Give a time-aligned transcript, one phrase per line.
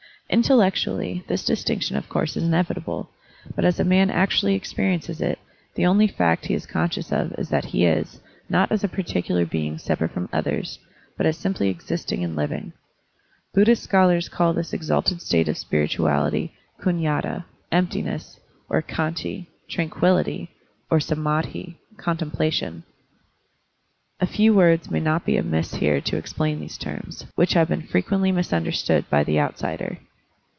[0.33, 3.09] Intellectually, this distinction of course is inevitable,
[3.53, 5.37] but as a man actually experiences it,
[5.75, 9.45] the only fact he is conscious of is that he is, not as a particular
[9.45, 10.79] being separate from others,
[11.17, 12.71] but as simply existing and living.
[13.53, 18.39] Buddhist scholars call this exalted state of spirituality g'Unyatd = emptiness,
[18.69, 20.49] or fdn/i = tranquillity,
[20.89, 22.85] or 5am<^fei = contemplation.
[24.21, 27.81] A few words may not be amiss here to explain these terms, which have been
[27.85, 29.97] frequently misun derstood by the outsider.